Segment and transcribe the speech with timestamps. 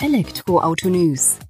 [0.00, 1.40] Elektroauto News.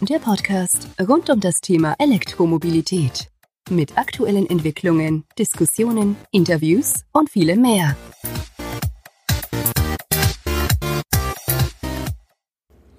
[0.00, 3.30] Der Podcast rund um das Thema Elektromobilität.
[3.70, 7.96] Mit aktuellen Entwicklungen, Diskussionen, Interviews und vielem mehr.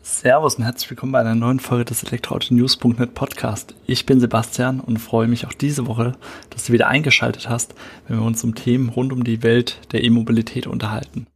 [0.02, 3.76] Servus und herzlich willkommen bei einer neuen Folge des Elektroauto-News.net Podcast.
[3.86, 6.14] Ich bin Sebastian und freue mich auch diese Woche,
[6.50, 7.76] dass du wieder eingeschaltet hast,
[8.08, 11.28] wenn wir uns um Themen rund um die Welt der E-Mobilität unterhalten.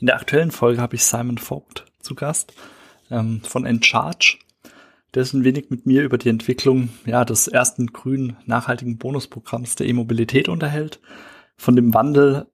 [0.00, 2.54] In der aktuellen Folge habe ich Simon Vogt zu Gast
[3.10, 4.38] ähm, von Encharge,
[5.14, 9.76] der sich ein wenig mit mir über die Entwicklung ja, des ersten grünen nachhaltigen Bonusprogramms
[9.76, 11.00] der E-Mobilität unterhält,
[11.56, 12.46] von dem Wandel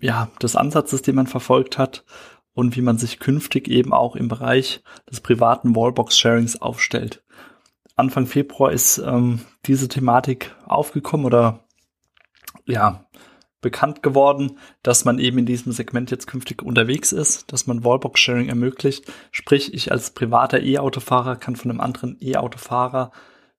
[0.00, 2.04] ja, des Ansatzes, den man verfolgt hat
[2.52, 7.22] und wie man sich künftig eben auch im Bereich des privaten Wallbox-Sharings aufstellt.
[7.96, 11.60] Anfang Februar ist ähm, diese Thematik aufgekommen oder
[12.66, 13.05] ja,
[13.66, 18.48] bekannt geworden, dass man eben in diesem Segment jetzt künftig unterwegs ist, dass man Wallbox-Sharing
[18.48, 19.12] ermöglicht.
[19.32, 23.10] Sprich, ich als privater E-Autofahrer kann von einem anderen E-Autofahrer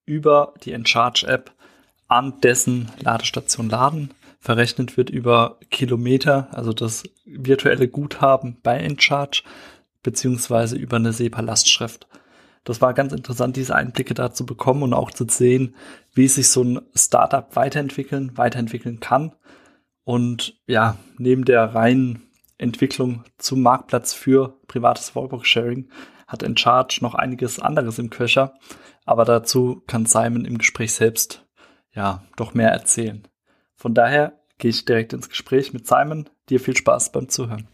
[0.05, 1.51] über die Encharge-App
[2.07, 4.11] an dessen Ladestation laden.
[4.39, 9.43] Verrechnet wird über Kilometer, also das virtuelle Guthaben bei Encharge,
[10.03, 12.07] beziehungsweise über eine SEPA-Lastschrift.
[12.63, 15.75] Das war ganz interessant, diese Einblicke da zu bekommen und auch zu sehen,
[16.13, 19.33] wie sich so ein Startup weiterentwickeln, weiterentwickeln kann
[20.07, 25.89] und ja, neben der reinen Entwicklung zum Marktplatz für privates Wallbox-Sharing
[26.27, 28.53] hat Encharge noch einiges anderes im Köcher,
[29.03, 31.45] aber dazu kann Simon im Gespräch selbst
[31.91, 33.27] ja doch mehr erzählen.
[33.75, 36.29] Von daher gehe ich direkt ins Gespräch mit Simon.
[36.47, 37.67] Dir viel Spaß beim Zuhören.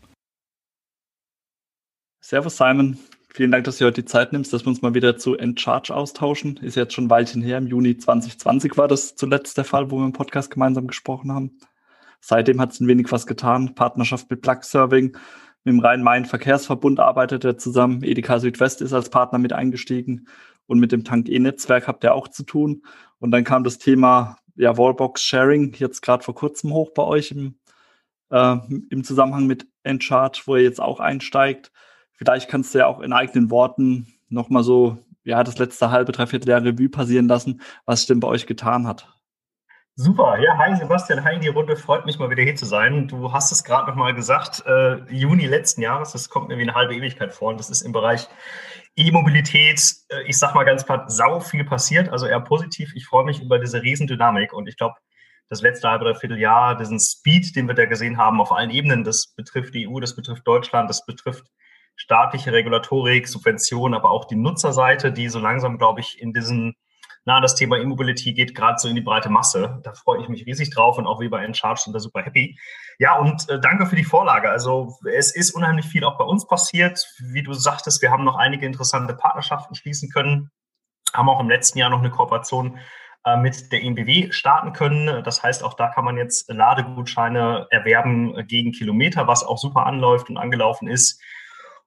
[2.19, 2.97] Servus Simon,
[3.29, 5.93] vielen Dank, dass du heute die Zeit nimmst, dass wir uns mal wieder zu Encharge
[5.93, 6.57] austauschen.
[6.57, 9.97] Ist jetzt schon ein Weilchen her, im Juni 2020 war das zuletzt der Fall, wo
[9.97, 11.59] wir im Podcast gemeinsam gesprochen haben.
[12.25, 13.75] Seitdem hat es ein wenig was getan.
[13.75, 15.17] Partnerschaft mit Plug Serving.
[15.65, 18.01] Mit dem Rhein-Main-Verkehrsverbund arbeitet er zusammen.
[18.01, 20.29] Edeka Südwest ist als Partner mit eingestiegen.
[20.65, 22.83] Und mit dem Tank-E-Netzwerk habt ihr auch zu tun.
[23.19, 27.55] Und dann kam das Thema ja, Wallbox-Sharing jetzt gerade vor kurzem hoch bei euch im,
[28.29, 28.55] äh,
[28.89, 31.73] im Zusammenhang mit Encharge, wo ihr jetzt auch einsteigt.
[32.13, 36.47] Vielleicht kannst du ja auch in eigenen Worten nochmal so, ja, das letzte halbe, dreiviertel
[36.47, 39.12] Jahr Revue passieren lassen, was denn bei euch getan hat.
[39.95, 43.07] Super, ja, hi Sebastian, hi in die Runde, freut mich mal wieder hier zu sein.
[43.07, 46.73] Du hast es gerade nochmal gesagt, äh, Juni letzten Jahres, das kommt mir wie eine
[46.73, 48.27] halbe Ewigkeit vor und das ist im Bereich
[48.95, 52.91] E-Mobilität, äh, ich sag mal ganz platt, sau viel passiert, also eher positiv.
[52.95, 54.95] Ich freue mich über diese Riesendynamik und ich glaube,
[55.49, 59.03] das letzte halbe, dreiviertel Jahr, diesen Speed, den wir da gesehen haben auf allen Ebenen,
[59.03, 61.45] das betrifft die EU, das betrifft Deutschland, das betrifft
[61.95, 66.73] staatliche Regulatorik, Subventionen, aber auch die Nutzerseite, die so langsam, glaube ich, in diesen
[67.25, 69.79] na, das Thema E-Mobility geht gerade so in die breite Masse.
[69.83, 72.59] Da freue ich mich riesig drauf und auch wie bei Encharge sind da super happy.
[72.99, 74.49] Ja, und äh, danke für die Vorlage.
[74.49, 77.05] Also es ist unheimlich viel auch bei uns passiert.
[77.19, 80.51] Wie du sagtest, wir haben noch einige interessante Partnerschaften schließen können,
[81.13, 82.77] haben auch im letzten Jahr noch eine Kooperation
[83.25, 85.23] äh, mit der EMBW starten können.
[85.23, 90.29] Das heißt, auch da kann man jetzt Ladegutscheine erwerben gegen Kilometer, was auch super anläuft
[90.29, 91.21] und angelaufen ist.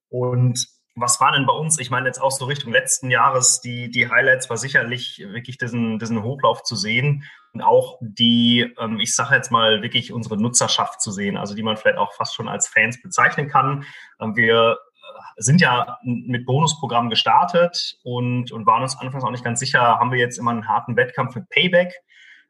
[0.08, 1.78] Und was waren denn bei uns?
[1.78, 5.98] Ich meine, jetzt auch so Richtung letzten Jahres, die, die Highlights war sicherlich wirklich diesen,
[5.98, 11.02] diesen Hochlauf zu sehen und auch die, ähm, ich sage jetzt mal, wirklich unsere Nutzerschaft
[11.02, 13.84] zu sehen, also die man vielleicht auch fast schon als Fans bezeichnen kann.
[14.20, 19.44] Ähm, wir äh, sind ja mit Bonusprogrammen gestartet und, und waren uns anfangs auch nicht
[19.44, 21.92] ganz sicher, haben wir jetzt immer einen harten Wettkampf mit Payback?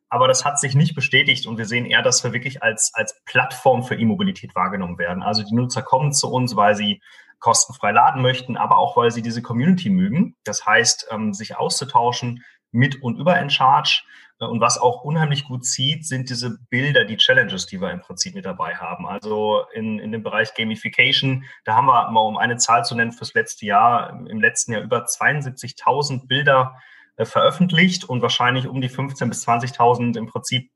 [0.09, 3.21] Aber das hat sich nicht bestätigt und wir sehen eher, dass wir wirklich als, als
[3.25, 5.25] Plattform für E-Mobilität wahrgenommen werden.
[5.25, 7.03] Also die Nutzer kommen zu uns, weil sie
[7.39, 10.37] kostenfrei laden möchten, aber auch, weil sie diese Community mögen.
[10.45, 14.03] Das heißt, ähm, sich auszutauschen mit und über Encharge.
[14.41, 18.01] Äh, und was auch unheimlich gut zieht, sind diese Bilder, die Challenges, die wir im
[18.01, 19.07] Prinzip mit dabei haben.
[19.07, 23.13] Also in, in dem Bereich Gamification, da haben wir mal, um eine Zahl zu nennen,
[23.13, 26.77] fürs letzte Jahr, im letzten Jahr über 72.000 Bilder
[27.17, 30.71] äh, veröffentlicht und wahrscheinlich um die 15.000 bis 20.000 im Prinzip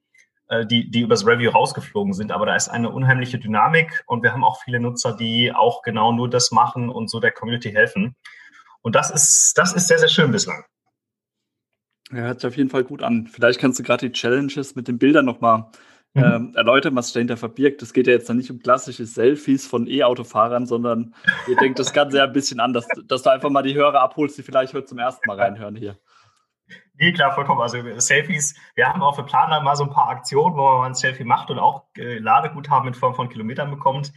[0.67, 2.33] die, die übers Review rausgeflogen sind.
[2.33, 6.13] Aber da ist eine unheimliche Dynamik und wir haben auch viele Nutzer, die auch genau
[6.13, 8.17] nur das machen und so der Community helfen.
[8.83, 10.65] Und das ist, das ist sehr, sehr schön bislang.
[12.11, 13.29] Ja, hört sich auf jeden Fall gut an.
[13.29, 15.67] Vielleicht kannst du gerade die Challenges mit den Bildern nochmal
[16.15, 16.25] mhm.
[16.25, 17.83] ähm, erläutern, was sich dahinter verbirgt.
[17.83, 21.15] Es geht ja jetzt dann nicht um klassische Selfies von E-Autofahrern, sondern
[21.47, 24.39] ihr denkt das Ganze ja ein bisschen anders, dass du einfach mal die Hörer abholst,
[24.39, 25.97] die vielleicht heute zum ersten Mal reinhören hier.
[26.95, 27.61] Nee, klar, vollkommen.
[27.61, 30.87] Also Selfies, wir haben auch für Planer mal so ein paar Aktionen, wo man mal
[30.87, 34.13] ein Selfie macht und auch äh, Ladeguthaben in Form von Kilometern bekommt.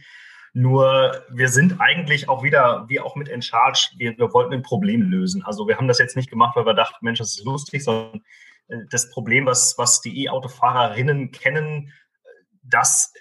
[0.52, 5.02] Nur wir sind eigentlich auch wieder, wie auch mit Encharge, wir, wir wollten ein Problem
[5.02, 5.42] lösen.
[5.44, 8.22] Also wir haben das jetzt nicht gemacht, weil wir dachten, Mensch, das ist lustig, sondern
[8.68, 11.92] äh, das Problem, was, was die E-Autofahrerinnen kennen,
[12.62, 13.12] das,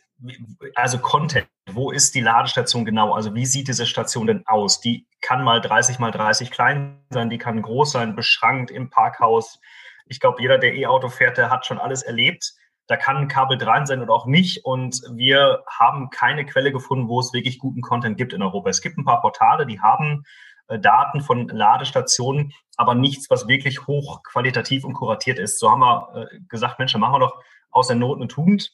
[0.75, 3.13] also Content, wo ist die Ladestation genau?
[3.13, 4.79] Also wie sieht diese Station denn aus?
[4.79, 9.59] Die kann mal 30 mal 30 klein sein, die kann groß sein, beschrankt im Parkhaus.
[10.05, 12.53] Ich glaube, jeder, der E-Auto fährt, der hat schon alles erlebt.
[12.87, 14.65] Da kann ein Kabel dran sein oder auch nicht.
[14.65, 18.69] Und wir haben keine Quelle gefunden, wo es wirklich guten Content gibt in Europa.
[18.69, 20.23] Es gibt ein paar Portale, die haben
[20.67, 25.59] äh, Daten von Ladestationen, aber nichts, was wirklich hochqualitativ und kuratiert ist.
[25.59, 27.41] So haben wir äh, gesagt, Mensch, machen wir doch
[27.71, 28.73] aus der Not eine Tugend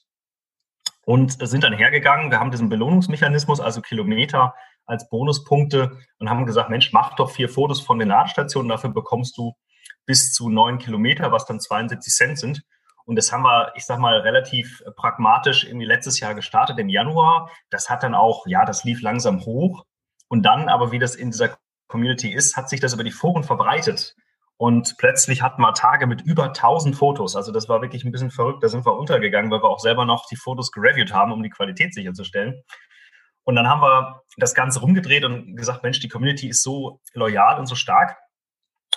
[1.10, 2.30] und sind dann hergegangen.
[2.30, 4.54] Wir haben diesen Belohnungsmechanismus, also Kilometer
[4.86, 9.36] als Bonuspunkte und haben gesagt, Mensch, mach doch vier Fotos von den Ladestationen, dafür bekommst
[9.36, 9.56] du
[10.06, 12.62] bis zu neun Kilometer, was dann 72 Cent sind.
[13.06, 17.50] Und das haben wir, ich sag mal, relativ pragmatisch irgendwie letztes Jahr gestartet im Januar.
[17.72, 19.86] Das hat dann auch, ja, das lief langsam hoch.
[20.28, 21.58] Und dann aber, wie das in dieser
[21.88, 24.16] Community ist, hat sich das über die Foren verbreitet.
[24.62, 27.38] Und plötzlich hatten wir Tage mit über 1000 Fotos.
[27.38, 28.62] Also das war wirklich ein bisschen verrückt.
[28.62, 31.50] Da sind wir untergegangen, weil wir auch selber noch die Fotos gereviewt haben, um die
[31.50, 32.62] Qualität sicherzustellen.
[33.46, 37.58] Und dann haben wir das Ganze rumgedreht und gesagt, Mensch, die Community ist so loyal
[37.58, 38.18] und so stark.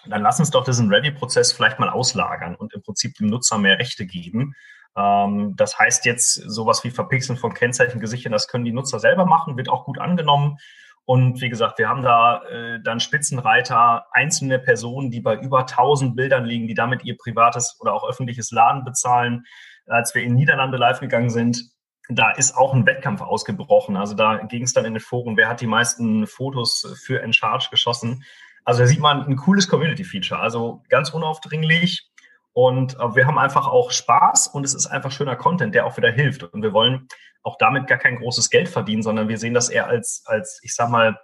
[0.05, 3.79] Dann lass uns doch diesen Review-Prozess vielleicht mal auslagern und im Prinzip dem Nutzer mehr
[3.79, 4.55] Rechte geben.
[4.97, 9.57] Ähm, das heißt jetzt sowas wie Verpixeln von Kennzeichengesichtern, das können die Nutzer selber machen,
[9.57, 10.57] wird auch gut angenommen.
[11.05, 16.15] Und wie gesagt, wir haben da äh, dann Spitzenreiter, einzelne Personen, die bei über 1000
[16.15, 19.45] Bildern liegen, die damit ihr privates oder auch öffentliches Laden bezahlen.
[19.87, 21.73] Als wir in Niederlande live gegangen sind,
[22.09, 23.97] da ist auch ein Wettkampf ausgebrochen.
[23.97, 27.69] Also da ging es dann in den Foren, wer hat die meisten Fotos für Encharge
[27.71, 28.25] geschossen.
[28.65, 30.41] Also da sieht man ein cooles Community-Feature.
[30.41, 32.12] Also ganz unaufdringlich.
[32.53, 35.97] Und äh, wir haben einfach auch Spaß und es ist einfach schöner Content, der auch
[35.97, 36.43] wieder hilft.
[36.43, 37.09] Und wir wollen
[37.43, 40.75] auch damit gar kein großes Geld verdienen, sondern wir sehen das eher als, als ich
[40.75, 41.19] sag mal,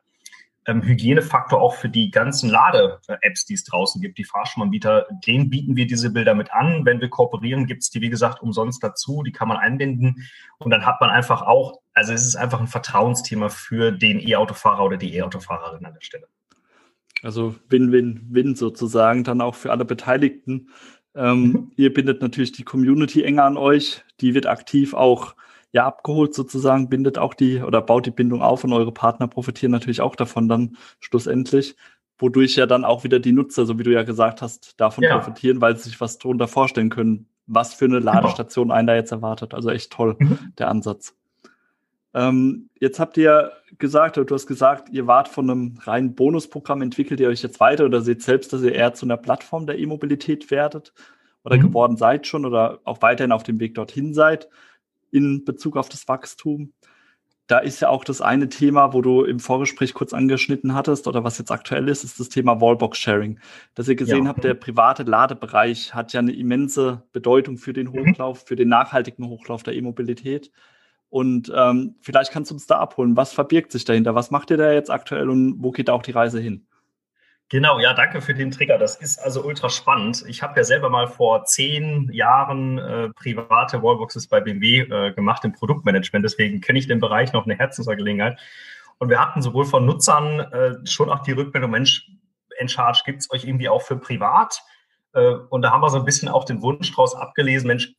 [0.69, 5.77] ähm, Hygienefaktor auch für die ganzen Lade-Apps, die es draußen gibt, die Fahrstuhlanbieter, denen bieten
[5.77, 6.85] wir diese Bilder mit an.
[6.85, 10.29] Wenn wir kooperieren, gibt es die, wie gesagt, umsonst dazu, die kann man einbinden
[10.59, 14.85] und dann hat man einfach auch, also es ist einfach ein Vertrauensthema für den E-Autofahrer
[14.85, 16.29] oder die E-Autofahrerin an der Stelle.
[17.23, 20.69] Also Win-Win-Win sozusagen, dann auch für alle Beteiligten.
[21.19, 21.73] Ähm, mhm.
[21.77, 25.35] Ihr bindet natürlich die Community enger an euch, die wird aktiv auch
[25.73, 29.73] ja abgeholt sozusagen, bindet auch die oder baut die Bindung auf und eure Partner profitieren
[29.73, 31.77] natürlich auch davon dann schlussendlich,
[32.19, 35.19] wodurch ja dann auch wieder die Nutzer, so wie du ja gesagt hast, davon ja.
[35.19, 39.11] profitieren, weil sie sich was darunter vorstellen können, was für eine Ladestation einen da jetzt
[39.11, 39.55] erwartet.
[39.55, 40.39] Also echt toll, mhm.
[40.57, 41.18] der Ansatz.
[42.19, 46.83] Ähm, jetzt habt ihr gesagt, oder du hast gesagt, ihr wart von einem reinen Bonusprogramm,
[46.83, 49.79] entwickelt ihr euch jetzt weiter oder seht selbst, dass ihr eher zu einer Plattform der
[49.79, 50.93] E-Mobilität werdet
[51.45, 51.63] oder mhm.
[51.63, 54.49] geworden seid schon oder auch weiterhin auf dem Weg dorthin seid
[55.13, 56.73] in Bezug auf das Wachstum.
[57.47, 61.23] Da ist ja auch das eine Thema, wo du im Vorgespräch kurz angeschnitten hattest oder
[61.23, 63.39] was jetzt aktuell ist, ist das Thema Wallbox-Sharing.
[63.77, 64.31] Dass ihr gesehen ja.
[64.31, 67.93] habt, der private Ladebereich hat ja eine immense Bedeutung für den mhm.
[67.93, 68.47] Hochlauf, mhm.
[68.49, 70.51] für den nachhaltigen Hochlauf der E-Mobilität.
[71.11, 73.17] Und ähm, vielleicht kannst du uns da abholen.
[73.17, 74.15] Was verbirgt sich dahinter?
[74.15, 76.67] Was macht ihr da jetzt aktuell und wo geht da auch die Reise hin?
[77.51, 78.77] Genau, ja, danke für den Trigger.
[78.77, 80.23] Das ist also ultra spannend.
[80.29, 85.47] Ich habe ja selber mal vor zehn Jahren äh, private Wallboxes bei BMW äh, gemacht
[85.47, 86.23] im Produktmanagement.
[86.23, 88.39] Deswegen kenne ich den Bereich noch eine Herzensangelegenheit.
[88.99, 92.11] Und wir hatten sowohl von Nutzern äh, schon auch die Rückmeldung, Mensch,
[92.59, 94.63] Encharge gibt es euch irgendwie auch für privat.
[95.15, 97.95] Äh, und da haben wir so ein bisschen auch den Wunsch draus abgelesen, Mensch,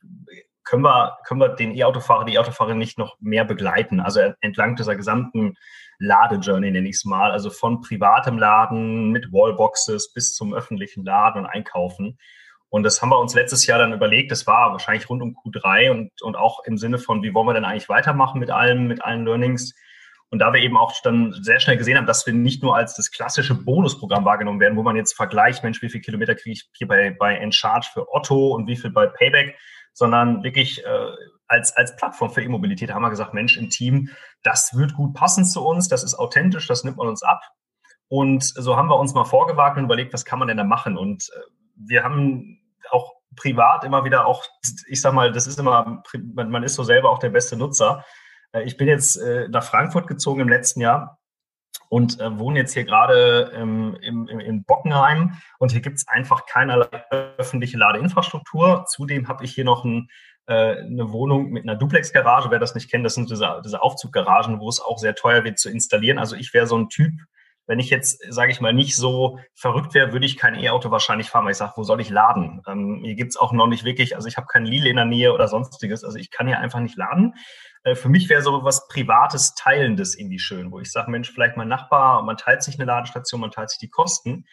[0.70, 3.98] können wir, können wir den E-Autofahrer, die E-Autofahrerin nicht noch mehr begleiten?
[3.98, 5.56] Also entlang dieser gesamten
[5.98, 11.40] Ladejourney, nenne ich es mal, also von privatem Laden mit Wallboxes bis zum öffentlichen Laden
[11.40, 12.18] und Einkaufen.
[12.68, 15.90] Und das haben wir uns letztes Jahr dann überlegt, das war wahrscheinlich rund um Q3
[15.90, 19.02] und, und auch im Sinne von, wie wollen wir denn eigentlich weitermachen mit allem, mit
[19.02, 19.74] allen Learnings.
[20.30, 22.94] Und da wir eben auch dann sehr schnell gesehen haben, dass wir nicht nur als
[22.94, 26.70] das klassische Bonusprogramm wahrgenommen werden, wo man jetzt vergleicht, Mensch, wie viele Kilometer kriege ich
[26.74, 29.56] hier bei, bei Encharge für Otto und wie viel bei Payback,
[29.92, 31.06] sondern wirklich äh,
[31.46, 34.10] als, als Plattform für E-Mobilität haben wir gesagt, Mensch, im Team,
[34.42, 37.42] das wird gut passen zu uns, das ist authentisch, das nimmt man uns ab.
[38.08, 40.96] Und so haben wir uns mal vorgewagt und überlegt, was kann man denn da machen?
[40.96, 41.40] Und äh,
[41.76, 44.44] wir haben auch privat immer wieder auch,
[44.88, 46.02] ich sag mal, das ist immer,
[46.34, 48.04] man ist so selber auch der beste Nutzer.
[48.52, 51.19] Äh, ich bin jetzt äh, nach Frankfurt gezogen im letzten Jahr
[51.90, 56.08] und äh, wohne jetzt hier gerade ähm, im, im, in Bockenheim und hier gibt es
[56.08, 56.86] einfach keinerlei
[57.36, 58.84] öffentliche Ladeinfrastruktur.
[58.88, 60.08] Zudem habe ich hier noch ein
[60.46, 62.50] äh, eine Wohnung mit einer Duplex-Garage.
[62.50, 65.58] Wer das nicht kennt, das sind diese, diese Aufzuggaragen, wo es auch sehr teuer wird
[65.58, 66.18] zu installieren.
[66.18, 67.12] Also ich wäre so ein Typ,
[67.66, 71.28] wenn ich jetzt, sage ich mal, nicht so verrückt wäre, würde ich kein E-Auto wahrscheinlich
[71.28, 72.62] fahren, weil ich sage, wo soll ich laden?
[72.66, 75.04] Ähm, hier gibt es auch noch nicht wirklich, also ich habe kein Lidl in der
[75.04, 77.34] Nähe oder sonstiges, also ich kann hier einfach nicht laden.
[77.84, 81.56] Äh, für mich wäre so was Privates, Teilendes irgendwie schön, wo ich sage, Mensch, vielleicht
[81.56, 84.46] mein Nachbar, man teilt sich eine Ladestation, man teilt sich die Kosten.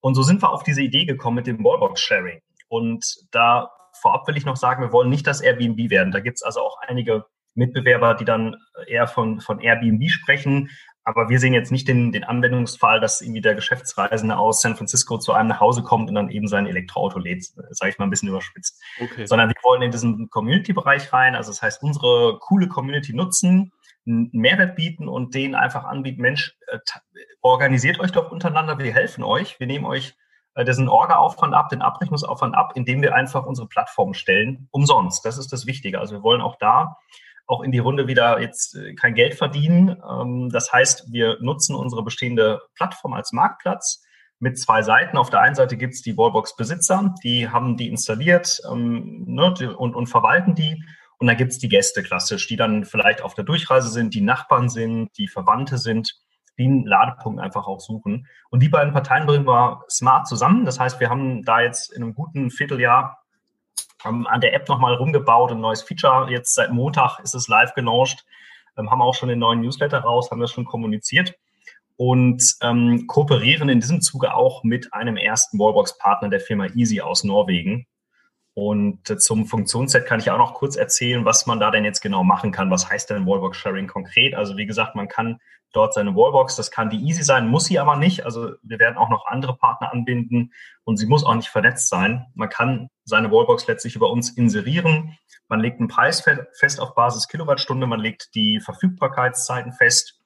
[0.00, 2.40] Und so sind wir auf diese Idee gekommen mit dem Wallbox-Sharing.
[2.68, 6.12] Und da vorab will ich noch sagen, wir wollen nicht das Airbnb werden.
[6.12, 7.24] Da gibt es also auch einige
[7.54, 10.70] Mitbewerber, die dann eher von, von Airbnb sprechen.
[11.04, 15.18] Aber wir sehen jetzt nicht den, den Anwendungsfall, dass irgendwie der Geschäftsreisende aus San Francisco
[15.18, 18.10] zu einem nach Hause kommt und dann eben sein Elektroauto lädt, sage ich mal ein
[18.10, 18.80] bisschen überspitzt.
[19.00, 19.26] Okay.
[19.26, 21.34] Sondern wir wollen in diesen Community-Bereich rein.
[21.34, 23.72] Also das heißt, unsere coole Community nutzen,
[24.06, 26.78] einen Mehrwert bieten und denen einfach anbieten, Mensch, äh,
[27.40, 30.14] organisiert euch doch untereinander, wir helfen euch, wir nehmen euch
[30.54, 35.24] äh, diesen Orga-Aufwand ab, den Abrechnungsaufwand ab, indem wir einfach unsere Plattform stellen, umsonst.
[35.24, 35.98] Das ist das Wichtige.
[35.98, 36.96] Also wir wollen auch da
[37.46, 39.96] auch in die Runde wieder jetzt äh, kein Geld verdienen.
[40.08, 44.02] Ähm, das heißt, wir nutzen unsere bestehende Plattform als Marktplatz
[44.38, 45.16] mit zwei Seiten.
[45.16, 49.94] Auf der einen Seite gibt es die Wallbox-Besitzer, die haben die installiert ähm, ne, und,
[49.94, 50.82] und verwalten die.
[51.18, 54.20] Und dann gibt es die Gäste klassisch, die dann vielleicht auf der Durchreise sind, die
[54.20, 56.16] Nachbarn sind, die Verwandte sind,
[56.58, 58.26] die einen Ladepunkt einfach auch suchen.
[58.50, 60.64] Und die beiden Parteien bringen wir smart zusammen.
[60.64, 63.21] Das heißt, wir haben da jetzt in einem guten Vierteljahr
[64.04, 66.30] haben an der App nochmal rumgebaut, ein neues Feature.
[66.30, 68.24] Jetzt seit Montag ist es live gelauncht,
[68.76, 71.34] ähm, haben auch schon den neuen Newsletter raus, haben das schon kommuniziert
[71.96, 77.24] und ähm, kooperieren in diesem Zuge auch mit einem ersten Wallbox-Partner der Firma Easy aus
[77.24, 77.86] Norwegen.
[78.54, 82.00] Und äh, zum Funktionsset kann ich auch noch kurz erzählen, was man da denn jetzt
[82.00, 82.70] genau machen kann.
[82.70, 84.34] Was heißt denn Wallbox Sharing konkret?
[84.34, 85.40] Also wie gesagt, man kann
[85.72, 86.56] dort seine Wallbox.
[86.56, 88.24] Das kann die Easy sein, muss sie aber nicht.
[88.24, 90.52] Also wir werden auch noch andere Partner anbinden
[90.84, 92.26] und sie muss auch nicht vernetzt sein.
[92.34, 95.16] Man kann seine Wallbox letztlich über uns inserieren.
[95.48, 100.21] Man legt einen Preis fest auf Basis Kilowattstunde, man legt die Verfügbarkeitszeiten fest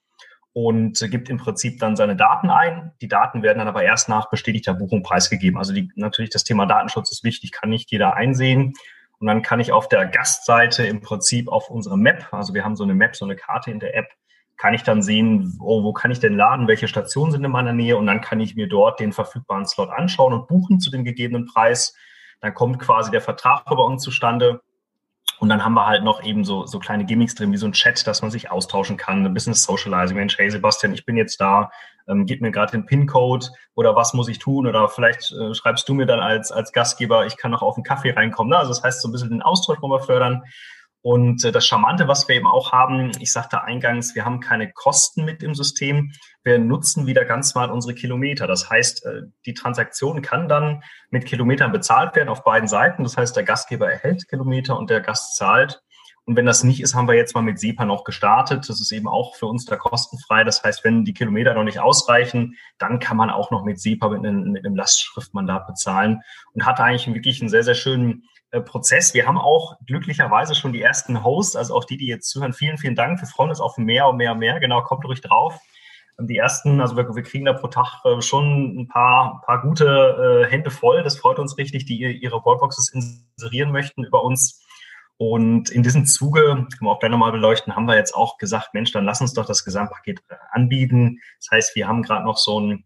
[0.57, 2.93] und gibt im Prinzip dann seine Daten ein.
[3.03, 5.59] Die Daten werden dann aber erst nach bestätigter Buchung preisgegeben.
[5.59, 8.73] Also die, natürlich das Thema Datenschutz ist wichtig, kann nicht jeder einsehen.
[9.19, 12.75] Und dann kann ich auf der Gastseite im Prinzip auf unsere Map, also wir haben
[12.75, 14.09] so eine Map, so eine Karte in der App,
[14.57, 17.75] kann ich dann sehen, oh, wo kann ich denn laden, welche Stationen sind in meiner
[17.75, 21.05] Nähe und dann kann ich mir dort den verfügbaren Slot anschauen und buchen zu dem
[21.05, 21.95] gegebenen Preis.
[22.41, 24.63] Dann kommt quasi der Vertrag bei uns zustande
[25.39, 27.73] und dann haben wir halt noch eben so, so kleine Gimmicks drin, wie so ein
[27.73, 30.17] Chat, dass man sich austauschen kann, ein bisschen Socializing.
[30.17, 31.71] Mensch, hey Sebastian, ich bin jetzt da,
[32.09, 34.67] ähm, gib mir gerade den PIN-Code oder was muss ich tun?
[34.67, 37.85] Oder vielleicht äh, schreibst du mir dann als, als Gastgeber, ich kann noch auf einen
[37.85, 38.51] Kaffee reinkommen.
[38.51, 38.59] Ne?
[38.59, 40.43] Also das heißt, so ein bisschen den Austausch wollen wir fördern.
[41.07, 44.73] Und äh, das Charmante, was wir eben auch haben, ich sagte eingangs, wir haben keine
[44.73, 46.11] Kosten mit im System.
[46.43, 48.49] Wir nutzen wieder ganz mal unsere Kilometer.
[48.49, 53.05] Das heißt, äh, die Transaktion kann dann mit Kilometern bezahlt werden auf beiden Seiten.
[53.05, 55.81] Das heißt, der Gastgeber erhält Kilometer und der Gast zahlt.
[56.25, 58.69] Und wenn das nicht ist, haben wir jetzt mal mit SEPA noch gestartet.
[58.69, 60.43] Das ist eben auch für uns da kostenfrei.
[60.43, 64.09] Das heißt, wenn die Kilometer noch nicht ausreichen, dann kann man auch noch mit SEPA
[64.09, 66.23] mit einem, mit einem Lastschriftmandat bezahlen
[66.53, 68.25] und hat eigentlich wirklich einen sehr, sehr schönen
[68.65, 69.15] Prozess.
[69.15, 72.53] Wir haben auch glücklicherweise schon die ersten Hosts, also auch die, die jetzt zuhören.
[72.53, 73.21] Vielen, vielen Dank.
[73.21, 74.61] Wir freuen uns auf mehr und mehr und mehr.
[74.61, 75.59] Genau, kommt ruhig drauf.
[76.19, 80.47] Die ersten, also wir, wir kriegen da pro Tag äh, schon ein paar, paar gute
[80.47, 81.03] äh, Hände voll.
[81.03, 84.63] Das freut uns richtig, die ihre Wallboxes inserieren möchten über uns.
[85.19, 88.75] Und in diesem Zuge, können wir auch gleich nochmal beleuchten, haben wir jetzt auch gesagt,
[88.75, 91.21] Mensch, dann lass uns doch das Gesamtpaket anbieten.
[91.41, 92.85] Das heißt, wir haben gerade noch so ein äh,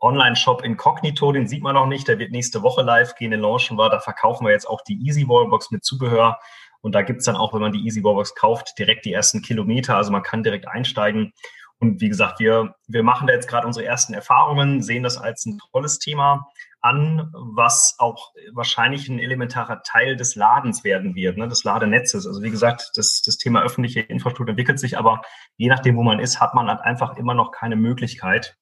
[0.00, 3.76] Online-Shop Incognito, den sieht man noch nicht, der wird nächste Woche live gehen, den launchen
[3.76, 3.90] wir.
[3.90, 6.38] Da verkaufen wir jetzt auch die Easy Wallbox mit Zubehör.
[6.80, 9.96] Und da gibt's dann auch, wenn man die Easy Wallbox kauft, direkt die ersten Kilometer.
[9.96, 11.32] Also man kann direkt einsteigen.
[11.78, 15.46] Und wie gesagt, wir, wir machen da jetzt gerade unsere ersten Erfahrungen, sehen das als
[15.46, 16.46] ein tolles Thema
[16.82, 22.26] an, was auch wahrscheinlich ein elementarer Teil des Ladens werden wird, ne, des Ladenetzes.
[22.26, 25.22] Also wie gesagt, das, das Thema öffentliche Infrastruktur entwickelt sich, aber
[25.56, 28.56] je nachdem, wo man ist, hat man halt einfach immer noch keine Möglichkeit,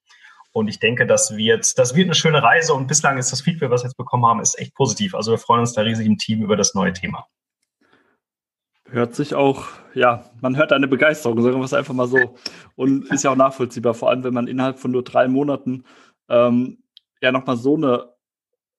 [0.59, 3.71] und ich denke, das wird, das wird eine schöne Reise und bislang ist das Feedback,
[3.71, 5.15] was wir jetzt bekommen haben, ist echt positiv.
[5.15, 7.27] Also wir freuen uns da riesig im Team über das neue Thema.
[8.91, 12.37] Hört sich auch, ja, man hört eine Begeisterung, sagen wir es einfach mal so.
[12.75, 15.85] Und ist ja auch nachvollziehbar, vor allem wenn man innerhalb von nur drei Monaten
[16.29, 16.83] ähm,
[17.21, 18.09] ja nochmal so eine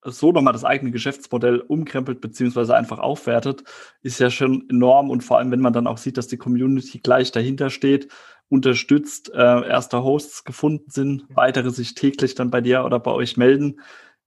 [0.04, 3.64] so nochmal das eigene Geschäftsmodell umkrempelt beziehungsweise einfach aufwertet,
[4.02, 7.00] ist ja schon enorm und vor allem, wenn man dann auch sieht, dass die Community
[7.00, 8.08] gleich dahinter steht,
[8.48, 13.38] unterstützt, äh, erste Hosts gefunden sind, weitere sich täglich dann bei dir oder bei euch
[13.38, 13.82] melden,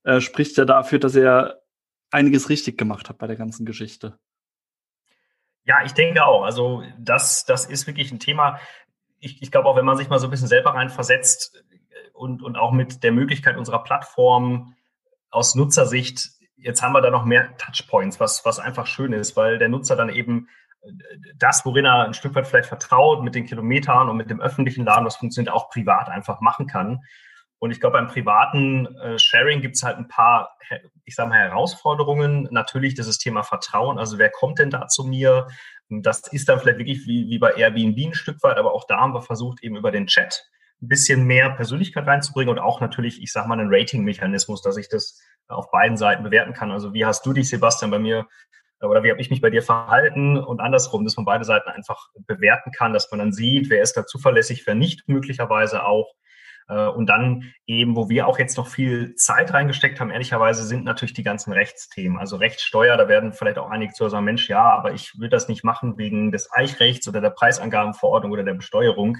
[0.04, 1.60] äh, spricht ja dafür, dass ihr
[2.10, 4.18] einiges richtig gemacht habt bei der ganzen Geschichte.
[5.64, 6.44] Ja, ich denke auch.
[6.44, 8.58] Also das, das ist wirklich ein Thema.
[9.18, 11.64] Ich, ich glaube auch, wenn man sich mal so ein bisschen selber reinversetzt
[12.12, 14.74] und, und auch mit der Möglichkeit unserer Plattform
[15.32, 19.58] aus Nutzersicht, jetzt haben wir da noch mehr Touchpoints, was, was einfach schön ist, weil
[19.58, 20.48] der Nutzer dann eben
[21.36, 24.84] das, worin er ein Stück weit vielleicht vertraut, mit den Kilometern und mit dem öffentlichen
[24.84, 27.00] Laden, was funktioniert, auch privat einfach machen kann.
[27.58, 30.56] Und ich glaube, beim privaten äh, Sharing gibt es halt ein paar,
[31.04, 32.48] ich sage mal, Herausforderungen.
[32.50, 34.00] Natürlich dieses Thema Vertrauen.
[34.00, 35.46] Also wer kommt denn da zu mir?
[35.88, 38.98] Das ist dann vielleicht wirklich wie, wie bei Airbnb ein Stück weit, aber auch da
[38.98, 40.50] haben wir versucht, eben über den Chat
[40.82, 44.88] ein bisschen mehr Persönlichkeit reinzubringen und auch natürlich, ich sage mal, einen Rating-Mechanismus, dass ich
[44.88, 46.70] das auf beiden Seiten bewerten kann.
[46.70, 48.26] Also wie hast du dich, Sebastian, bei mir
[48.80, 52.08] oder wie habe ich mich bei dir verhalten und andersrum, dass man beide Seiten einfach
[52.26, 56.12] bewerten kann, dass man dann sieht, wer ist da zuverlässig, wer nicht möglicherweise auch.
[56.68, 60.84] Äh, und dann eben, wo wir auch jetzt noch viel Zeit reingesteckt haben, ehrlicherweise sind
[60.84, 62.18] natürlich die ganzen Rechtsthemen.
[62.18, 65.48] Also Rechtssteuer, da werden vielleicht auch einige zu sagen, Mensch, ja, aber ich will das
[65.48, 69.18] nicht machen wegen des Eichrechts oder der Preisangabenverordnung oder der Besteuerung.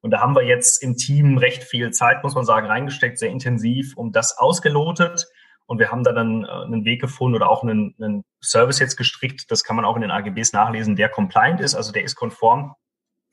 [0.00, 3.30] Und da haben wir jetzt im Team recht viel Zeit, muss man sagen, reingesteckt, sehr
[3.30, 5.26] intensiv, um das ausgelotet.
[5.66, 8.96] Und wir haben da dann äh, einen Weg gefunden oder auch einen, einen Service jetzt
[8.96, 12.16] gestrickt, das kann man auch in den AGBs nachlesen, der compliant ist, also der ist
[12.16, 12.74] konform.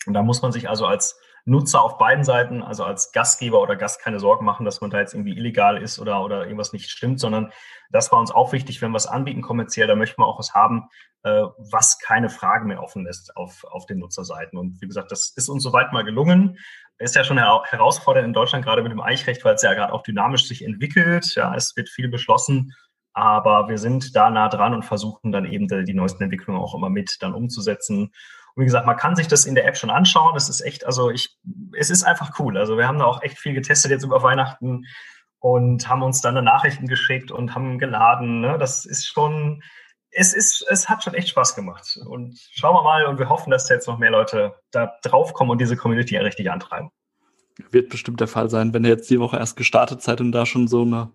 [0.06, 3.76] Und da muss man sich also als Nutzer auf beiden Seiten, also als Gastgeber oder
[3.76, 6.90] Gast keine Sorgen machen, dass man da jetzt irgendwie illegal ist oder, oder irgendwas nicht
[6.90, 7.52] stimmt, sondern
[7.92, 10.54] das war uns auch wichtig, wenn wir es anbieten kommerziell, da möchten wir auch was
[10.54, 10.90] haben,
[11.24, 14.58] äh, was keine Fragen mehr offen lässt auf, auf den Nutzerseiten.
[14.58, 16.58] Und wie gesagt, das ist uns soweit mal gelungen.
[16.98, 20.04] Ist ja schon herausfordernd in Deutschland, gerade mit dem Eichrecht, weil es ja gerade auch
[20.04, 21.34] dynamisch sich entwickelt.
[21.36, 22.74] Ja, es wird viel beschlossen.
[23.14, 26.76] Aber wir sind da nah dran und versuchen dann eben die, die neuesten Entwicklungen auch
[26.76, 28.12] immer mit dann umzusetzen.
[28.56, 30.34] Und wie gesagt, man kann sich das in der App schon anschauen.
[30.34, 31.38] Das ist echt, also ich,
[31.78, 32.58] es ist einfach cool.
[32.58, 34.86] Also wir haben da auch echt viel getestet jetzt über Weihnachten
[35.40, 38.42] und haben uns dann Nachrichten geschickt und haben geladen.
[38.42, 38.58] Ne?
[38.60, 39.62] Das ist schon,
[40.12, 41.98] es ist, es hat schon echt Spaß gemacht.
[42.06, 45.60] Und schauen wir mal und wir hoffen, dass jetzt noch mehr Leute da draufkommen und
[45.60, 46.92] diese Community richtig antreiben.
[47.72, 50.46] Wird bestimmt der Fall sein, wenn ihr jetzt die Woche erst gestartet seid und da
[50.46, 51.12] schon so eine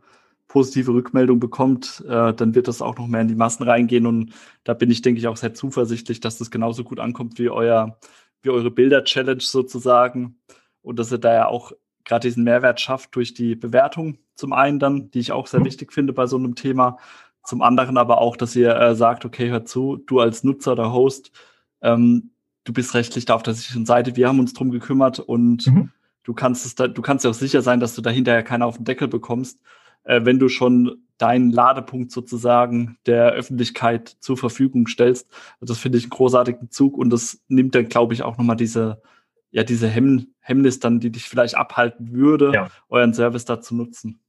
[0.49, 4.07] positive Rückmeldung bekommt, äh, dann wird das auch noch mehr in die Massen reingehen.
[4.07, 4.33] Und
[4.65, 7.99] da bin ich, denke ich, auch sehr zuversichtlich, dass das genauso gut ankommt wie euer,
[8.43, 10.39] wie eure Bilder-Challenge sozusagen.
[10.83, 11.73] Und dass ihr da ja auch
[12.05, 15.65] gerade diesen Mehrwert schafft durch die Bewertung zum einen dann, die ich auch sehr mhm.
[15.65, 16.99] wichtig finde bei so einem Thema.
[17.43, 20.93] Zum anderen aber auch, dass ihr äh, sagt, okay, hör zu, du als Nutzer oder
[20.93, 21.33] Host,
[21.81, 22.31] ähm,
[22.65, 25.91] du bist rechtlich da auf der sicheren Seite, wir haben uns drum gekümmert und mhm.
[26.25, 28.67] du kannst es da, du kannst ja auch sicher sein, dass du da hinterher keiner
[28.67, 29.61] auf den Deckel bekommst
[30.07, 35.31] äh, wenn du schon deinen Ladepunkt sozusagen der Öffentlichkeit zur Verfügung stellst.
[35.61, 38.57] Also das finde ich einen großartigen Zug und das nimmt dann, glaube ich, auch nochmal
[38.57, 39.03] diese,
[39.51, 42.69] ja, diese Hemm Hemmnis dann, die dich vielleicht abhalten würde, ja.
[42.89, 44.21] euren Service da zu nutzen.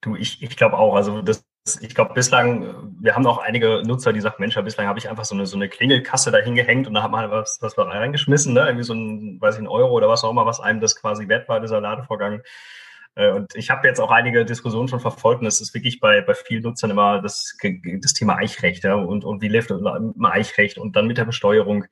[0.00, 1.44] Du, ich, ich glaube auch, also das,
[1.80, 5.24] ich glaube, bislang, wir haben auch einige Nutzer, die sagen, Mensch, bislang habe ich einfach
[5.24, 8.62] so eine, so eine Klingelkasse da hingehängt und da hat man was, was reingeschmissen, ne?
[8.62, 11.28] irgendwie so ein, weiß ich, ein Euro oder was auch immer, was einem das quasi
[11.28, 12.42] wert war, dieser Ladevorgang.
[13.14, 16.20] Äh, und ich habe jetzt auch einige Diskussionen schon verfolgt und es ist wirklich bei,
[16.20, 17.56] bei vielen Nutzern immer das,
[18.00, 21.84] das Thema Eichrecht ja, und, und wie läuft im Eichrecht und dann mit der Besteuerung.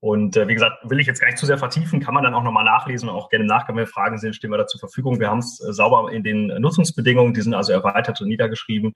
[0.00, 2.34] Und äh, wie gesagt, will ich jetzt gar nicht zu sehr vertiefen, kann man dann
[2.34, 5.18] auch nochmal nachlesen und auch gerne Nachgang, wenn Fragen sind, stehen wir da zur Verfügung.
[5.18, 8.92] Wir haben es äh, sauber in den Nutzungsbedingungen, die sind also erweitert und niedergeschrieben,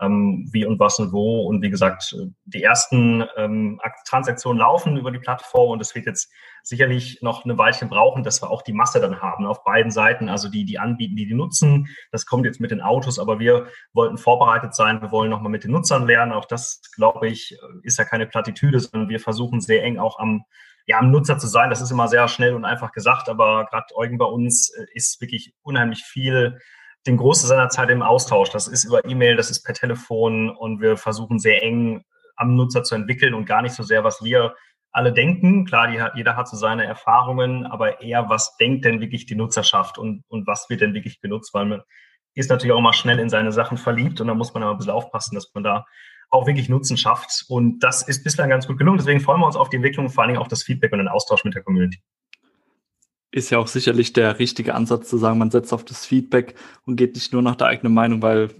[0.00, 1.46] ähm, wie und was und wo.
[1.46, 6.32] Und wie gesagt, die ersten ähm, Transaktionen laufen über die Plattform und es wird jetzt
[6.62, 10.28] sicherlich noch eine Weilchen brauchen, dass wir auch die Masse dann haben auf beiden Seiten,
[10.28, 11.88] also die, die anbieten, die die nutzen.
[12.12, 15.00] Das kommt jetzt mit den Autos, aber wir wollten vorbereitet sein.
[15.00, 16.32] Wir wollen nochmal mit den Nutzern lernen.
[16.32, 20.44] Auch das, glaube ich, ist ja keine Plattitüde, sondern wir versuchen sehr eng auch am
[20.86, 23.94] ja, am Nutzer zu sein, das ist immer sehr schnell und einfach gesagt, aber gerade
[23.94, 26.58] Eugen bei uns äh, ist wirklich unheimlich viel
[27.06, 28.50] den Großteil seiner Zeit im Austausch.
[28.50, 32.04] Das ist über E-Mail, das ist per Telefon und wir versuchen sehr eng
[32.36, 34.54] am Nutzer zu entwickeln und gar nicht so sehr, was wir
[34.92, 35.66] alle denken.
[35.66, 39.98] Klar, die, jeder hat so seine Erfahrungen, aber eher, was denkt denn wirklich die Nutzerschaft
[39.98, 41.82] und, und was wird denn wirklich genutzt, weil man
[42.34, 44.78] ist natürlich auch mal schnell in seine Sachen verliebt und da muss man aber ein
[44.78, 45.84] bisschen aufpassen, dass man da
[46.30, 47.44] auch wirklich Nutzen schafft.
[47.48, 48.98] Und das ist bislang ganz gut gelungen.
[48.98, 51.08] Deswegen freuen wir uns auf die Entwicklung, vor allen Dingen auf das Feedback und den
[51.08, 52.00] Austausch mit der Community.
[53.32, 56.96] Ist ja auch sicherlich der richtige Ansatz zu sagen, man setzt auf das Feedback und
[56.96, 58.50] geht nicht nur nach der eigenen Meinung, weil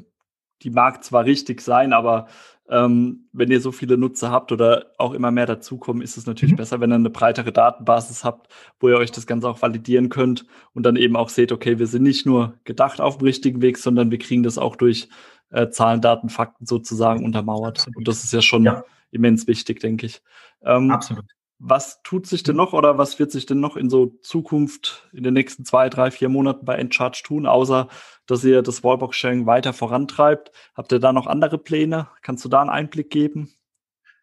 [0.63, 2.29] die mag zwar richtig sein, aber
[2.69, 6.53] ähm, wenn ihr so viele Nutzer habt oder auch immer mehr dazukommen, ist es natürlich
[6.53, 6.59] mhm.
[6.59, 10.47] besser, wenn ihr eine breitere Datenbasis habt, wo ihr euch das Ganze auch validieren könnt
[10.73, 13.77] und dann eben auch seht, okay, wir sind nicht nur gedacht auf dem richtigen Weg,
[13.77, 15.09] sondern wir kriegen das auch durch
[15.51, 17.89] äh, Zahlen, Daten, Fakten sozusagen untermauert.
[17.97, 18.85] Und das ist ja schon ja.
[19.11, 20.23] immens wichtig, denke ich.
[20.63, 21.25] Ähm, Absolut.
[21.63, 25.23] Was tut sich denn noch oder was wird sich denn noch in so Zukunft in
[25.23, 27.89] den nächsten zwei, drei, vier Monaten bei Encharge tun, außer
[28.27, 30.53] dass ihr das Wallbox-Sharing weiter vorantreibt?
[30.75, 32.09] Habt ihr da noch andere Pläne?
[32.23, 33.53] Kannst du da einen Einblick geben?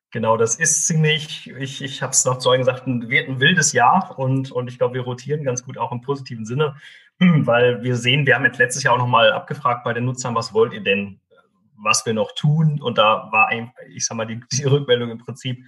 [0.09, 3.71] Genau, das ist ziemlich, ich, ich habe es noch zu euch gesagt, ein, ein wildes
[3.71, 6.77] Jahr und, und ich glaube, wir rotieren ganz gut auch im positiven Sinne,
[7.19, 10.53] weil wir sehen, wir haben jetzt letztes Jahr auch nochmal abgefragt bei den Nutzern, was
[10.53, 11.19] wollt ihr denn,
[11.75, 12.81] was wir noch tun?
[12.81, 15.63] Und da war, ein, ich sag mal, die, die Rückmeldung im Prinzip,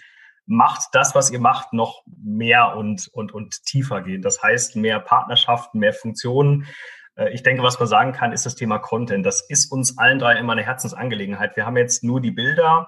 [0.50, 4.24] macht das, was ihr macht, noch mehr und, und, und tiefer gehen.
[4.24, 6.66] Das heißt, mehr Partnerschaften, mehr Funktionen.
[7.16, 9.24] Äh, ich denke, was man sagen kann, ist das Thema Content.
[9.24, 11.56] Das ist uns allen drei immer eine Herzensangelegenheit.
[11.56, 12.88] Wir haben jetzt nur die Bilder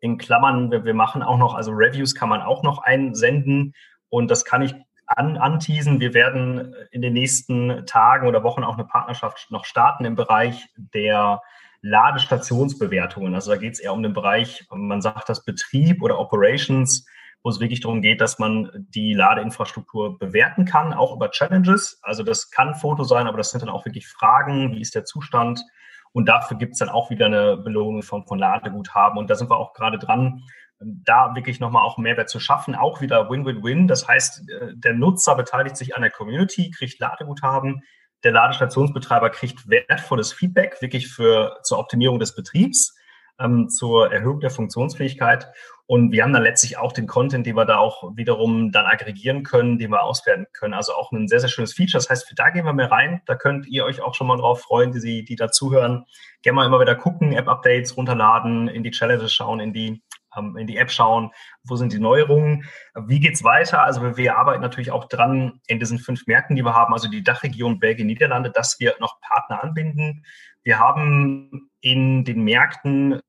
[0.00, 0.70] in Klammern.
[0.70, 3.74] Wir, wir machen auch noch, also Reviews kann man auch noch einsenden.
[4.08, 4.74] Und das kann ich
[5.06, 6.00] an, anteasen.
[6.00, 10.66] Wir werden in den nächsten Tagen oder Wochen auch eine Partnerschaft noch starten im Bereich
[10.76, 11.42] der
[11.82, 13.34] Ladestationsbewertungen.
[13.34, 17.06] Also da geht es eher um den Bereich, man sagt das Betrieb oder Operations,
[17.42, 21.98] wo es wirklich darum geht, dass man die Ladeinfrastruktur bewerten kann, auch über Challenges.
[22.02, 25.04] Also das kann Foto sein, aber das sind dann auch wirklich Fragen, wie ist der
[25.04, 25.64] Zustand?
[26.12, 29.18] Und dafür gibt es dann auch wieder eine Belohnung von, von Ladeguthaben.
[29.18, 30.42] Und da sind wir auch gerade dran,
[30.78, 32.74] da wirklich nochmal auch Mehrwert zu schaffen.
[32.74, 33.88] Auch wieder Win-Win-Win.
[33.88, 37.82] Das heißt, äh, der Nutzer beteiligt sich an der Community, kriegt Ladeguthaben.
[38.24, 42.96] Der Ladestationsbetreiber kriegt wertvolles Feedback, wirklich für, zur Optimierung des Betriebs,
[43.40, 45.48] ähm, zur Erhöhung der Funktionsfähigkeit.
[45.86, 49.42] Und wir haben dann letztlich auch den Content, den wir da auch wiederum dann aggregieren
[49.42, 50.74] können, den wir auswerten können.
[50.74, 51.98] Also auch ein sehr, sehr schönes Feature.
[51.98, 53.20] Das heißt, da gehen wir mehr rein.
[53.26, 56.04] Da könnt ihr euch auch schon mal drauf freuen, die, die da zuhören.
[56.42, 60.02] Gerne mal immer wieder gucken, App-Updates runterladen, in die Challenges schauen, in die
[60.36, 61.30] in die App schauen,
[61.64, 62.64] wo sind die Neuerungen,
[63.06, 63.82] wie geht's weiter?
[63.82, 67.22] Also wir arbeiten natürlich auch dran in diesen fünf Märkten, die wir haben, also die
[67.22, 70.24] Dachregion Belgien, Niederlande, dass wir noch Partner anbinden.
[70.62, 73.20] Wir haben in den Märkten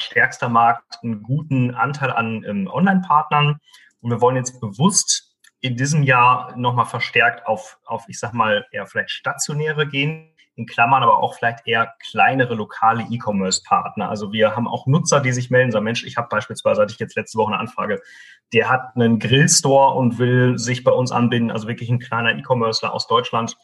[0.00, 3.58] stärkster Markt einen guten Anteil an ähm, Online-Partnern
[4.00, 8.66] und wir wollen jetzt bewusst in diesem Jahr nochmal verstärkt auf, auf, ich sag mal,
[8.70, 14.08] eher vielleicht stationäre gehen in Klammern aber auch vielleicht eher kleinere lokale E-Commerce-Partner.
[14.08, 17.00] Also wir haben auch Nutzer, die sich melden, sagen, Mensch, ich habe beispielsweise, hatte ich
[17.00, 18.00] jetzt letzte Woche eine Anfrage,
[18.52, 22.92] der hat einen Grillstore und will sich bei uns anbinden, also wirklich ein kleiner E-Commercer
[22.92, 23.56] aus Deutschland.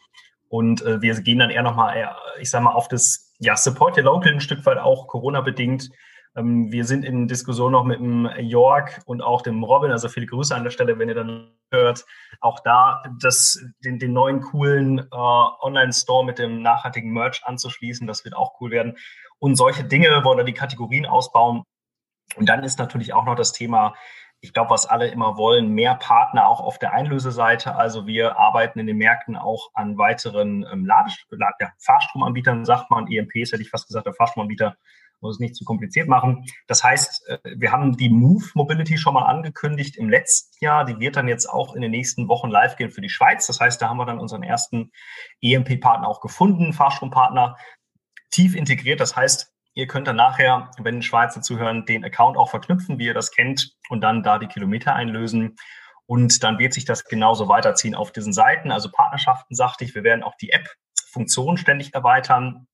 [0.49, 4.03] Und äh, wir gehen dann eher nochmal, ich sage mal, auf das ja, Support your
[4.03, 5.89] Local ein Stück weit auch Corona-bedingt
[6.33, 10.55] wir sind in Diskussion noch mit dem York und auch dem Robin, also viele Grüße
[10.55, 12.05] an der Stelle, wenn ihr dann hört,
[12.39, 18.07] auch da das, den, den neuen coolen äh, Online-Store mit dem nachhaltigen Merch anzuschließen.
[18.07, 18.97] Das wird auch cool werden.
[19.39, 21.63] Und solche Dinge wollen wir die Kategorien ausbauen.
[22.35, 23.93] Und dann ist natürlich auch noch das Thema,
[24.39, 27.75] ich glaube, was alle immer wollen, mehr Partner auch auf der Einlöseseite.
[27.75, 31.11] Also wir arbeiten in den Märkten auch an weiteren ähm, Lade,
[31.59, 34.77] ja, Fahrstromanbietern, sagt man, EMPs hätte ich fast gesagt, der Fahrstromanbieter
[35.21, 36.45] muss es nicht zu kompliziert machen.
[36.67, 40.85] Das heißt, äh, wir haben die Move Mobility schon mal angekündigt im letzten Jahr.
[40.85, 43.47] Die wird dann jetzt auch in den nächsten Wochen live gehen für die Schweiz.
[43.47, 44.91] Das heißt, da haben wir dann unseren ersten
[45.41, 47.57] EMP-Partner auch gefunden, Fahrstrompartner,
[48.31, 48.99] tief integriert.
[48.99, 53.13] Das heißt, ihr könnt dann nachher, wenn Schweizer zuhören, den Account auch verknüpfen, wie ihr
[53.13, 55.55] das kennt, und dann da die Kilometer einlösen.
[56.05, 58.71] Und dann wird sich das genauso weiterziehen auf diesen Seiten.
[58.71, 62.67] Also Partnerschaften, sagte ich, wir werden auch die App-Funktion ständig erweitern.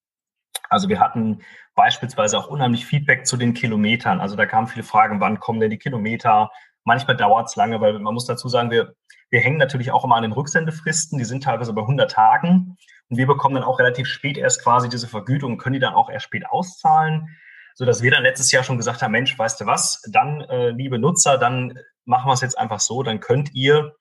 [0.69, 1.41] Also wir hatten
[1.75, 4.19] beispielsweise auch unheimlich Feedback zu den Kilometern.
[4.19, 6.49] Also da kamen viele Fragen, wann kommen denn die Kilometer?
[6.83, 8.93] Manchmal dauert es lange, weil man muss dazu sagen, wir,
[9.29, 11.19] wir hängen natürlich auch immer an den Rücksendefristen.
[11.19, 12.77] Die sind teilweise bei 100 Tagen.
[13.09, 15.93] Und wir bekommen dann auch relativ spät erst quasi diese Vergütung und können die dann
[15.93, 17.27] auch erst spät auszahlen.
[17.75, 20.69] So dass wir dann letztes Jahr schon gesagt haben, Mensch, weißt du was, dann, äh,
[20.69, 23.93] liebe Nutzer, dann machen wir es jetzt einfach so, dann könnt ihr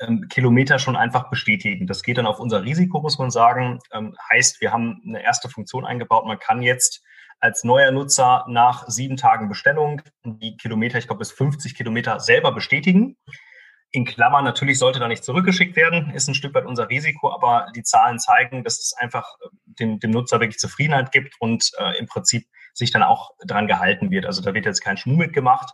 [0.00, 1.86] ähm, Kilometer schon einfach bestätigen.
[1.86, 3.78] Das geht dann auf unser Risiko, muss man sagen.
[3.92, 6.26] Ähm, heißt, wir haben eine erste Funktion eingebaut.
[6.26, 7.02] Man kann jetzt
[7.40, 12.52] als neuer Nutzer nach sieben Tagen Bestellung die Kilometer, ich glaube bis 50 Kilometer selber
[12.52, 13.16] bestätigen.
[13.90, 17.68] In Klammern, natürlich sollte da nicht zurückgeschickt werden, ist ein Stück weit unser Risiko, aber
[17.76, 21.98] die Zahlen zeigen, dass es einfach äh, dem, dem Nutzer wirklich Zufriedenheit gibt und äh,
[21.98, 24.26] im Prinzip sich dann auch dran gehalten wird.
[24.26, 25.72] Also da wird jetzt kein Schmuh mitgemacht.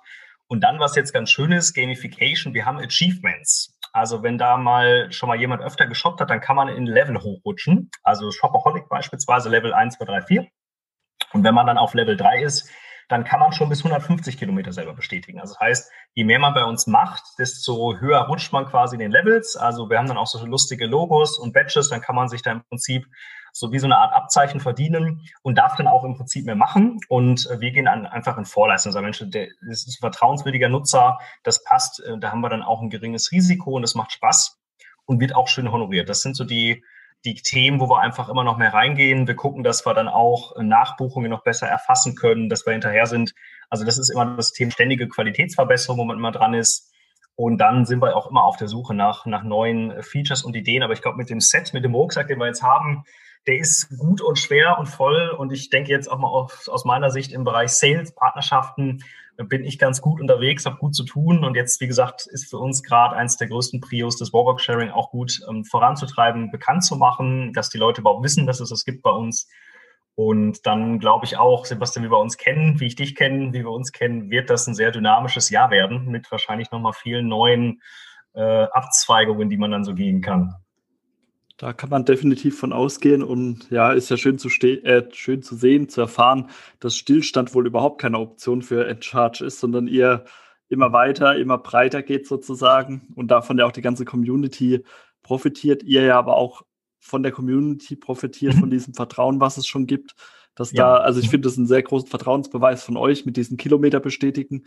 [0.49, 3.79] Und dann, was jetzt ganz schön ist, Gamification, wir haben Achievements.
[3.93, 7.21] Also wenn da mal schon mal jemand öfter geshoppt hat, dann kann man in Level
[7.21, 7.91] hochrutschen.
[8.03, 10.47] Also Shopaholic beispielsweise Level 1, 2, 3, 4.
[11.33, 12.71] Und wenn man dann auf Level 3 ist,
[13.11, 15.41] dann kann man schon bis 150 Kilometer selber bestätigen.
[15.41, 19.01] Also das heißt, je mehr man bei uns macht, desto höher rutscht man quasi in
[19.01, 19.57] den Levels.
[19.57, 22.53] Also wir haben dann auch so lustige Logos und Badges, dann kann man sich da
[22.53, 23.07] im Prinzip
[23.53, 26.99] so wie so eine Art Abzeichen verdienen und darf dann auch im Prinzip mehr machen.
[27.09, 28.91] Und wir gehen dann einfach in Vorleistung.
[28.91, 32.63] Also Mensch, der das ist ein vertrauenswürdiger Nutzer, das passt, äh, da haben wir dann
[32.63, 34.59] auch ein geringes Risiko und es macht Spaß
[35.07, 36.09] und wird auch schön honoriert.
[36.09, 36.85] Das sind so die,
[37.25, 39.27] die Themen, wo wir einfach immer noch mehr reingehen.
[39.27, 43.35] Wir gucken, dass wir dann auch Nachbuchungen noch besser erfassen können, dass wir hinterher sind.
[43.69, 46.91] Also das ist immer das Thema ständige Qualitätsverbesserung, wo man immer dran ist.
[47.37, 50.83] Und dann sind wir auch immer auf der Suche nach, nach neuen Features und Ideen.
[50.83, 53.05] Aber ich glaube, mit dem Set, mit dem Rucksack, den wir jetzt haben,
[53.47, 55.31] der ist gut und schwer und voll.
[55.31, 59.03] Und ich denke jetzt auch mal auf, aus meiner Sicht im Bereich Sales, Partnerschaften,
[59.49, 61.45] bin ich ganz gut unterwegs, habe gut zu tun.
[61.45, 64.91] Und jetzt, wie gesagt, ist für uns gerade eins der größten Prios des Warbox Sharing
[64.91, 68.85] auch gut ähm, voranzutreiben, bekannt zu machen, dass die Leute überhaupt wissen, dass es das
[68.85, 69.49] gibt bei uns.
[70.15, 73.61] Und dann glaube ich auch, Sebastian, wie wir uns kennen, wie ich dich kenne, wie
[73.61, 77.81] wir uns kennen, wird das ein sehr dynamisches Jahr werden mit wahrscheinlich nochmal vielen neuen
[78.35, 80.55] äh, Abzweigungen, die man dann so gehen kann.
[81.61, 85.55] Da kann man definitiv von ausgehen und ja, ist ja schön zu, äh, schön zu
[85.55, 90.25] sehen, zu erfahren, dass Stillstand wohl überhaupt keine Option für Encharge ist, sondern ihr
[90.71, 94.85] immer weiter, immer breiter geht sozusagen und davon ja auch die ganze Community
[95.23, 95.83] profitiert.
[95.83, 96.63] Ihr ja aber auch
[96.99, 98.73] von der Community profitiert, von mhm.
[98.73, 100.15] diesem Vertrauen, was es schon gibt.
[100.55, 100.97] dass ja.
[100.97, 104.65] da, also ich finde das einen sehr großen Vertrauensbeweis von euch mit diesen Kilometer bestätigen.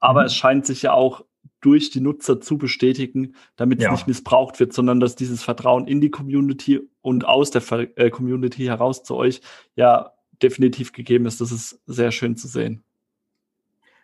[0.00, 0.26] Aber mhm.
[0.26, 1.24] es scheint sich ja auch
[1.62, 3.92] durch die Nutzer zu bestätigen, damit es ja.
[3.92, 7.62] nicht missbraucht wird, sondern dass dieses Vertrauen in die Community und aus der
[7.96, 9.40] äh, Community heraus zu euch
[9.74, 11.40] ja definitiv gegeben ist.
[11.40, 12.84] Das ist sehr schön zu sehen.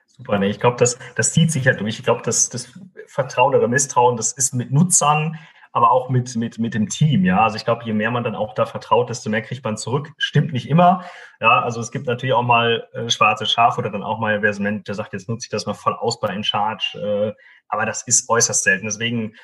[0.07, 1.99] Super, nee, ich glaube, das, das zieht sich ja durch.
[1.99, 2.73] Ich glaube, das, das
[3.07, 5.37] Vertrauen oder Misstrauen, das ist mit Nutzern,
[5.79, 7.25] aber auch mit, mit, mit dem Team.
[7.25, 9.77] Ja, also ich glaube, je mehr man dann auch da vertraut, desto mehr kriegt man
[9.77, 10.11] zurück.
[10.19, 11.05] Stimmt nicht immer.
[11.41, 14.53] Ja, also es gibt natürlich auch mal äh, schwarze Schafe oder dann auch mal, wer
[14.53, 16.99] so der sagt, jetzt nutze ich das mal voll aus bei InCharge.
[16.99, 18.87] Äh, aber das ist äußerst selten.
[18.87, 19.35] Deswegen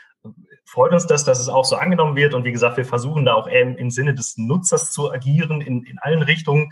[0.64, 2.35] freut uns das, dass es auch so angenommen wird.
[2.35, 5.85] Und wie gesagt, wir versuchen da auch eher im Sinne des Nutzers zu agieren in,
[5.85, 6.70] in allen Richtungen,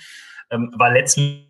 [0.50, 1.48] ähm, weil letztlich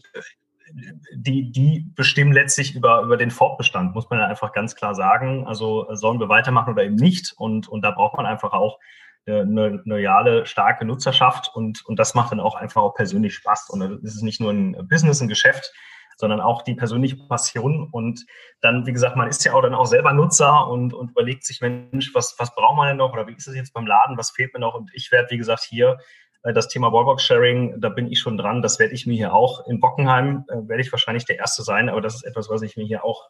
[1.15, 5.47] die, die bestimmen letztlich über, über den Fortbestand, muss man ja einfach ganz klar sagen.
[5.47, 7.35] Also sollen wir weitermachen oder eben nicht?
[7.37, 8.79] Und, und da braucht man einfach auch
[9.27, 13.71] eine loyale, starke Nutzerschaft und, und das macht dann auch einfach auch persönlich Spaß.
[13.71, 15.73] Und dann ist es nicht nur ein Business, ein Geschäft,
[16.17, 17.89] sondern auch die persönliche Passion.
[17.91, 18.27] Und
[18.61, 21.61] dann, wie gesagt, man ist ja auch dann auch selber Nutzer und, und überlegt sich,
[21.61, 24.31] Mensch, was, was braucht man denn noch oder wie ist es jetzt beim Laden, was
[24.31, 24.75] fehlt mir noch?
[24.75, 25.97] Und ich werde, wie gesagt, hier äh,
[26.43, 28.63] das Thema Wallbox-Sharing, da bin ich schon dran.
[28.63, 31.89] Das werde ich mir hier auch in Bockenheim, äh, werde ich wahrscheinlich der Erste sein,
[31.89, 33.29] aber das ist etwas, was ich mir hier auch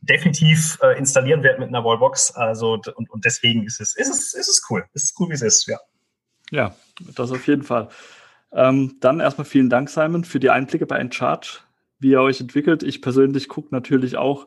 [0.00, 2.34] definitiv äh, installieren werde mit einer Wallbox.
[2.36, 4.84] Also und, und deswegen ist es, ist es, ist es cool.
[4.92, 5.78] Ist es cool, wie es ist, ja.
[6.50, 7.88] Ja, das auf jeden Fall.
[8.52, 11.66] Ähm, dann erstmal vielen Dank, Simon, für die Einblicke bei Enchart,
[11.98, 12.84] wie ihr euch entwickelt.
[12.84, 14.46] Ich persönlich gucke natürlich auch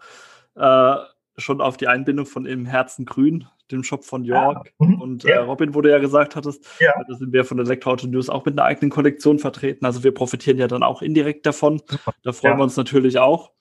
[0.55, 0.95] äh,
[1.39, 4.71] schon auf die Einbindung von Im Herzen Grün, dem Shop von York.
[4.80, 4.86] Ja.
[4.86, 5.02] Mhm.
[5.02, 6.91] Und äh, Robin, wo du ja gesagt hattest, ja.
[7.08, 9.86] da sind wir von der Elektroauto News auch mit einer eigenen Kollektion vertreten.
[9.86, 11.82] Also wir profitieren ja dann auch indirekt davon.
[12.23, 13.52] Da freuen wir uns natürlich auch.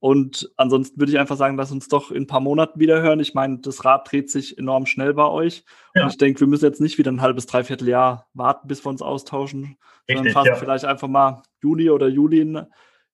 [0.00, 3.18] Und ansonsten würde ich einfach sagen, lass uns doch in ein paar Monaten wieder hören.
[3.18, 5.64] Ich meine, das Rad dreht sich enorm schnell bei euch.
[5.94, 6.04] Ja.
[6.04, 8.90] Und ich denke, wir müssen jetzt nicht wieder ein halbes, dreiviertel Jahr warten, bis wir
[8.90, 10.54] uns austauschen, Richtig, sondern fassen ja.
[10.54, 12.66] vielleicht einfach mal Juni oder Juli in,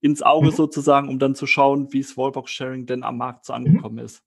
[0.04, 0.52] ins Auge mhm.
[0.52, 4.04] sozusagen, um dann zu schauen, wie es Wallbox-Sharing denn am Markt so angekommen mhm.
[4.04, 4.22] ist.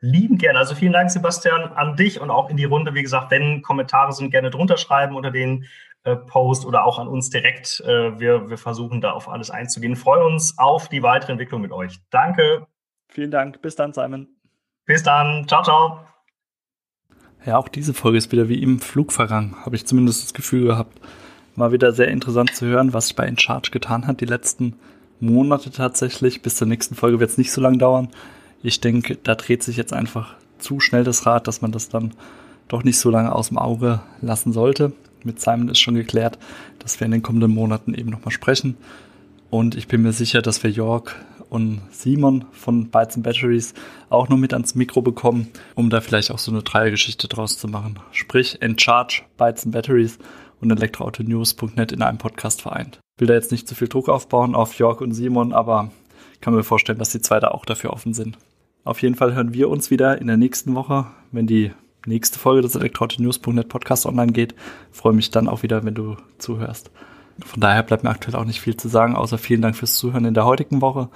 [0.00, 0.58] Lieben gerne.
[0.58, 2.92] Also vielen Dank, Sebastian, an dich und auch in die Runde.
[2.92, 5.64] Wie gesagt, wenn Kommentare sind, gerne drunter schreiben unter den
[6.04, 7.80] äh, Post oder auch an uns direkt.
[7.86, 9.96] Äh, wir, wir versuchen da auf alles einzugehen.
[9.96, 11.98] Freuen uns auf die weitere Entwicklung mit euch.
[12.10, 12.66] Danke.
[13.08, 13.62] Vielen Dank.
[13.62, 14.28] Bis dann, Simon.
[14.84, 15.48] Bis dann.
[15.48, 16.00] Ciao, ciao.
[17.46, 20.66] Ja, auch diese Folge ist wieder wie im Flug vergangen, habe ich zumindest das Gefühl
[20.66, 21.00] gehabt.
[21.56, 24.74] War wieder sehr interessant zu hören, was sich bei InCharge getan hat, die letzten
[25.20, 26.42] Monate tatsächlich.
[26.42, 28.08] Bis zur nächsten Folge wird es nicht so lange dauern.
[28.62, 32.12] Ich denke, da dreht sich jetzt einfach zu schnell das Rad, dass man das dann
[32.68, 34.92] doch nicht so lange aus dem Auge lassen sollte.
[35.24, 36.38] Mit Simon ist schon geklärt,
[36.78, 38.76] dass wir in den kommenden Monaten eben nochmal sprechen.
[39.50, 41.14] Und ich bin mir sicher, dass wir York
[41.50, 43.74] und Simon von Bytes and Batteries
[44.08, 47.68] auch noch mit ans Mikro bekommen, um da vielleicht auch so eine Dreiergeschichte draus zu
[47.68, 47.98] machen.
[48.12, 50.18] Sprich, Encharge, Bytes and Batteries
[50.62, 53.00] und elektroautonews.net in einem Podcast vereint.
[53.18, 55.90] Will da jetzt nicht zu viel Druck aufbauen auf York und Simon, aber
[56.40, 58.36] kann mir vorstellen, dass die zwei da auch dafür offen sind.
[58.84, 61.72] Auf jeden Fall hören wir uns wieder in der nächsten Woche, wenn die
[62.06, 64.54] nächste Folge des elektroautonews.net Podcast online geht.
[64.90, 66.90] freue mich dann auch wieder, wenn du zuhörst.
[67.44, 70.24] Von daher bleibt mir aktuell auch nicht viel zu sagen, außer vielen Dank fürs Zuhören
[70.24, 71.08] in der heutigen Woche.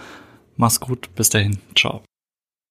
[0.57, 2.06] Mach's gut, bis dahin, ciao.